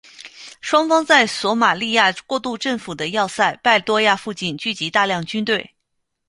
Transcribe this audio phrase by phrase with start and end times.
[0.61, 5.75] 双方在索马利亚过渡政府的要塞拜多亚附近聚集大量军队。